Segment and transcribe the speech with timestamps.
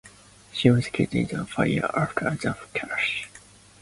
[0.51, 3.29] She was killed in the fire after the crash.